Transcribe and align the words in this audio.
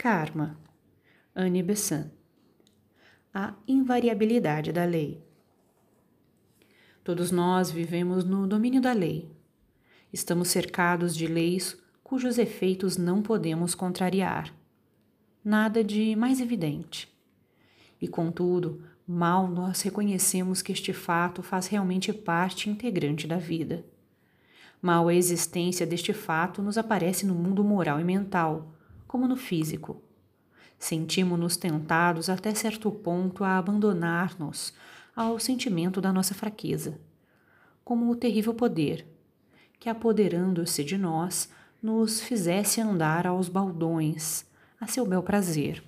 Karma, 0.00 0.56
Anne 1.34 1.60
Besant. 1.60 2.12
A 3.34 3.54
invariabilidade 3.66 4.70
da 4.70 4.84
lei. 4.84 5.20
Todos 7.02 7.32
nós 7.32 7.68
vivemos 7.68 8.24
no 8.24 8.46
domínio 8.46 8.80
da 8.80 8.92
lei. 8.92 9.28
Estamos 10.12 10.50
cercados 10.50 11.16
de 11.16 11.26
leis 11.26 11.76
cujos 12.04 12.38
efeitos 12.38 12.96
não 12.96 13.20
podemos 13.20 13.74
contrariar. 13.74 14.54
Nada 15.44 15.82
de 15.82 16.14
mais 16.14 16.40
evidente. 16.40 17.12
E, 18.00 18.06
contudo, 18.06 18.84
mal 19.04 19.48
nós 19.48 19.82
reconhecemos 19.82 20.62
que 20.62 20.70
este 20.70 20.92
fato 20.92 21.42
faz 21.42 21.66
realmente 21.66 22.12
parte 22.12 22.70
integrante 22.70 23.26
da 23.26 23.36
vida. 23.36 23.84
Mal 24.80 25.08
a 25.08 25.14
existência 25.14 25.84
deste 25.84 26.12
fato 26.12 26.62
nos 26.62 26.78
aparece 26.78 27.26
no 27.26 27.34
mundo 27.34 27.64
moral 27.64 27.98
e 27.98 28.04
mental 28.04 28.77
como 29.08 29.26
no 29.26 29.36
físico. 29.36 30.02
Sentimos-nos 30.78 31.56
tentados 31.56 32.28
até 32.28 32.54
certo 32.54 32.92
ponto 32.92 33.42
a 33.42 33.58
abandonar-nos 33.58 34.72
ao 35.16 35.40
sentimento 35.40 36.00
da 36.00 36.12
nossa 36.12 36.34
fraqueza, 36.34 37.00
como 37.82 38.08
o 38.08 38.14
terrível 38.14 38.54
poder, 38.54 39.04
que 39.80 39.88
apoderando-se 39.88 40.84
de 40.84 40.96
nós, 40.96 41.50
nos 41.82 42.20
fizesse 42.20 42.80
andar 42.80 43.26
aos 43.26 43.48
baldões, 43.48 44.46
a 44.80 44.86
seu 44.86 45.04
bel 45.04 45.22
prazer. 45.22 45.82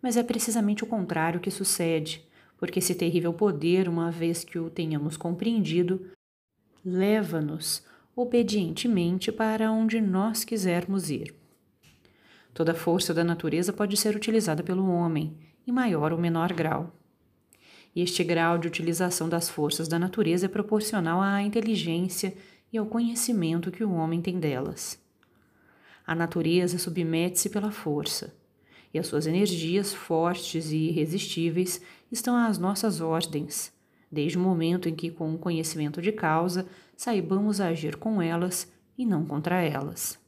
Mas 0.00 0.16
é 0.16 0.22
precisamente 0.22 0.84
o 0.84 0.86
contrário 0.86 1.40
que 1.40 1.50
sucede, 1.50 2.24
porque 2.58 2.78
esse 2.78 2.94
terrível 2.94 3.32
poder, 3.32 3.88
uma 3.88 4.10
vez 4.10 4.44
que 4.44 4.58
o 4.58 4.70
tenhamos 4.70 5.16
compreendido, 5.16 6.08
leva-nos 6.84 7.82
obedientemente 8.14 9.32
para 9.32 9.72
onde 9.72 10.00
nós 10.00 10.44
quisermos 10.44 11.10
ir. 11.10 11.34
Toda 12.54 12.72
força 12.72 13.12
da 13.12 13.24
natureza 13.24 13.72
pode 13.72 13.96
ser 13.96 14.14
utilizada 14.14 14.62
pelo 14.62 14.88
homem, 14.88 15.36
em 15.66 15.72
maior 15.72 16.12
ou 16.12 16.18
menor 16.18 16.52
grau. 16.52 16.94
Este 17.96 18.22
grau 18.22 18.56
de 18.56 18.68
utilização 18.68 19.28
das 19.28 19.48
forças 19.48 19.88
da 19.88 19.98
natureza 19.98 20.46
é 20.46 20.48
proporcional 20.48 21.20
à 21.20 21.42
inteligência 21.42 22.32
e 22.72 22.78
ao 22.78 22.86
conhecimento 22.86 23.72
que 23.72 23.82
o 23.82 23.92
homem 23.92 24.22
tem 24.22 24.38
delas. 24.38 25.02
A 26.06 26.14
natureza 26.14 26.78
submete-se 26.78 27.50
pela 27.50 27.72
força, 27.72 28.32
e 28.92 28.98
as 29.00 29.08
suas 29.08 29.26
energias 29.26 29.92
fortes 29.92 30.70
e 30.70 30.76
irresistíveis 30.76 31.80
estão 32.10 32.36
às 32.36 32.56
nossas 32.56 33.00
ordens, 33.00 33.72
desde 34.10 34.38
o 34.38 34.40
momento 34.40 34.88
em 34.88 34.94
que, 34.94 35.10
com 35.10 35.34
o 35.34 35.38
conhecimento 35.38 36.00
de 36.00 36.12
causa, 36.12 36.66
saibamos 36.96 37.60
agir 37.60 37.96
com 37.96 38.22
elas 38.22 38.72
e 38.96 39.04
não 39.04 39.24
contra 39.24 39.60
elas. 39.60 40.22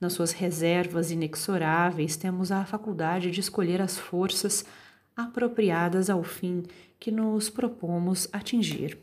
Nas 0.00 0.14
suas 0.14 0.32
reservas 0.32 1.10
inexoráveis, 1.10 2.16
temos 2.16 2.50
a 2.50 2.64
faculdade 2.64 3.30
de 3.30 3.40
escolher 3.40 3.82
as 3.82 3.98
forças 3.98 4.64
apropriadas 5.14 6.08
ao 6.08 6.24
fim 6.24 6.62
que 6.98 7.10
nos 7.10 7.50
propomos 7.50 8.26
atingir, 8.32 8.96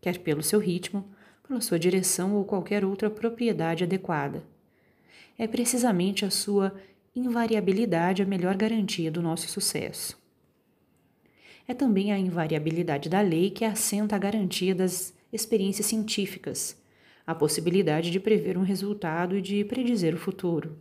quer 0.00 0.18
pelo 0.18 0.42
seu 0.42 0.58
ritmo, 0.58 1.04
pela 1.46 1.60
sua 1.60 1.78
direção 1.78 2.34
ou 2.34 2.44
qualquer 2.44 2.86
outra 2.86 3.10
propriedade 3.10 3.84
adequada. 3.84 4.42
É 5.38 5.46
precisamente 5.46 6.24
a 6.24 6.30
sua 6.30 6.74
invariabilidade 7.14 8.22
a 8.22 8.26
melhor 8.26 8.56
garantia 8.56 9.10
do 9.10 9.20
nosso 9.20 9.48
sucesso. 9.48 10.18
É 11.68 11.74
também 11.74 12.12
a 12.12 12.18
invariabilidade 12.18 13.10
da 13.10 13.20
lei 13.20 13.50
que 13.50 13.64
assenta 13.64 14.16
a 14.16 14.18
garantia 14.18 14.74
das 14.74 15.12
experiências 15.30 15.86
científicas 15.86 16.76
a 17.26 17.34
possibilidade 17.34 18.10
de 18.10 18.20
prever 18.20 18.58
um 18.58 18.62
resultado 18.62 19.36
e 19.36 19.42
de 19.42 19.64
predizer 19.64 20.14
o 20.14 20.18
futuro. 20.18 20.76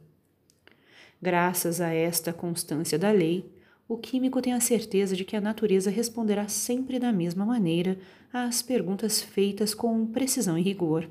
Graças 1.21 1.79
a 1.79 1.93
esta 1.93 2.33
constância 2.33 2.99
da 2.99 3.11
lei, 3.11 3.49
o 3.87 3.97
químico 3.97 4.41
tem 4.41 4.53
a 4.53 4.59
certeza 4.59 5.15
de 5.15 5.23
que 5.23 5.35
a 5.35 5.41
natureza 5.41 5.89
responderá 5.89 6.47
sempre 6.47 6.99
da 6.99 7.13
mesma 7.13 7.45
maneira 7.45 7.97
às 8.31 8.61
perguntas 8.61 9.21
feitas 9.21 9.73
com 9.73 10.05
precisão 10.07 10.57
e 10.57 10.61
rigor. 10.61 11.09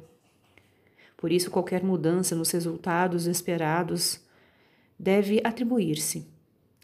Por 1.16 1.31
isso, 1.31 1.50
qualquer 1.50 1.82
mudança 1.82 2.34
nos 2.34 2.50
resultados 2.50 3.26
esperados 3.26 4.20
deve 4.99 5.41
atribuir-se, 5.44 6.26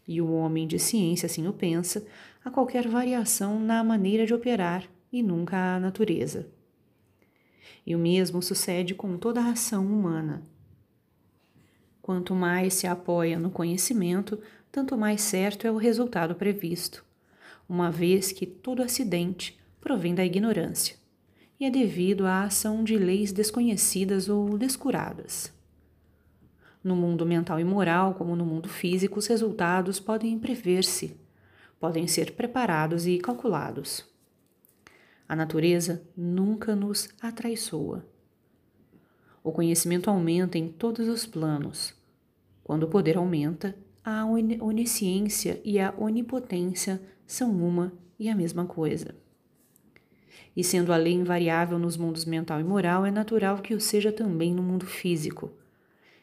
e 0.07 0.21
o 0.21 0.31
homem 0.31 0.65
de 0.65 0.79
ciência 0.79 1.25
assim 1.25 1.47
o 1.47 1.53
pensa, 1.53 2.05
a 2.43 2.49
qualquer 2.49 2.87
variação 2.87 3.59
na 3.59 3.83
maneira 3.83 4.25
de 4.25 4.33
operar 4.33 4.89
e 5.11 5.21
nunca 5.21 5.75
à 5.75 5.79
natureza. 5.79 6.47
E 7.85 7.95
o 7.95 7.99
mesmo 7.99 8.41
sucede 8.41 8.93
com 8.93 9.17
toda 9.17 9.41
a 9.41 9.51
ação 9.51 9.85
humana. 9.85 10.43
Quanto 12.01 12.33
mais 12.33 12.73
se 12.73 12.87
apoia 12.87 13.37
no 13.37 13.51
conhecimento, 13.51 14.39
tanto 14.71 14.97
mais 14.97 15.21
certo 15.21 15.65
é 15.65 15.71
o 15.71 15.77
resultado 15.77 16.35
previsto, 16.35 17.05
uma 17.67 17.91
vez 17.91 18.31
que 18.31 18.45
todo 18.45 18.81
acidente 18.81 19.59
provém 19.79 20.13
da 20.13 20.25
ignorância 20.25 20.95
e 21.59 21.65
é 21.65 21.69
devido 21.69 22.25
à 22.25 22.43
ação 22.43 22.83
de 22.83 22.97
leis 22.97 23.31
desconhecidas 23.31 24.29
ou 24.29 24.57
descuradas. 24.57 25.53
No 26.81 26.95
mundo 26.95 27.25
mental 27.25 27.59
e 27.59 27.63
moral, 27.63 28.13
como 28.13 28.35
no 28.35 28.45
mundo 28.45 28.69
físico, 28.69 29.19
os 29.19 29.27
resultados 29.27 29.99
podem 29.99 30.39
prever-se, 30.39 31.17
podem 31.77 32.07
ser 32.07 32.31
preparados 32.31 33.05
e 33.05 33.17
calculados. 33.17 34.05
A 35.29 35.35
natureza 35.35 36.01
nunca 36.17 36.75
nos 36.75 37.07
atraiçoa. 37.21 38.03
O 39.43 39.51
conhecimento 39.51 40.09
aumenta 40.09 40.57
em 40.57 40.67
todos 40.67 41.07
os 41.07 41.23
planos. 41.27 41.93
Quando 42.63 42.83
o 42.83 42.87
poder 42.87 43.15
aumenta, 43.15 43.77
a 44.03 44.25
onisciência 44.25 45.61
e 45.63 45.79
a 45.79 45.93
onipotência 45.99 46.99
são 47.27 47.51
uma 47.51 47.93
e 48.17 48.27
a 48.27 48.35
mesma 48.35 48.65
coisa. 48.65 49.15
E 50.57 50.63
sendo 50.63 50.91
a 50.91 50.97
lei 50.97 51.13
invariável 51.13 51.77
nos 51.77 51.95
mundos 51.95 52.25
mental 52.25 52.59
e 52.59 52.63
moral, 52.63 53.05
é 53.05 53.11
natural 53.11 53.61
que 53.61 53.75
o 53.75 53.79
seja 53.79 54.11
também 54.11 54.51
no 54.51 54.63
mundo 54.63 54.87
físico, 54.87 55.51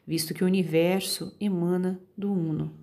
visto 0.05 0.33
que 0.33 0.43
o 0.43 0.47
universo 0.47 1.33
emana 1.39 1.97
do 2.17 2.29
Uno. 2.29 2.73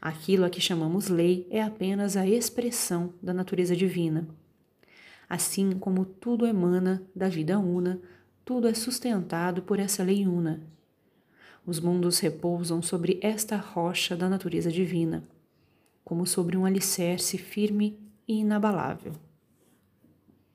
Aquilo 0.00 0.44
a 0.44 0.50
que 0.50 0.60
chamamos 0.60 1.06
lei 1.06 1.46
é 1.48 1.62
apenas 1.62 2.16
a 2.16 2.26
expressão 2.26 3.14
da 3.22 3.32
natureza 3.32 3.76
divina 3.76 4.26
Assim 5.28 5.72
como 5.72 6.04
tudo 6.04 6.46
emana 6.46 7.02
da 7.14 7.28
vida 7.28 7.58
una, 7.58 8.00
tudo 8.44 8.66
é 8.66 8.72
sustentado 8.72 9.62
por 9.62 9.78
essa 9.78 10.02
lei 10.02 10.26
una. 10.26 10.62
Os 11.66 11.78
mundos 11.78 12.18
repousam 12.18 12.80
sobre 12.80 13.18
esta 13.20 13.56
rocha 13.56 14.16
da 14.16 14.28
natureza 14.28 14.72
divina, 14.72 15.22
como 16.02 16.26
sobre 16.26 16.56
um 16.56 16.64
alicerce 16.64 17.36
firme 17.36 17.98
e 18.26 18.40
inabalável. 18.40 19.12